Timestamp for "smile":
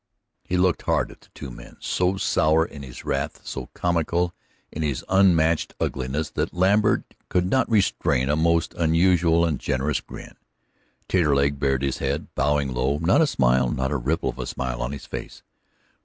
13.27-13.69, 14.47-14.81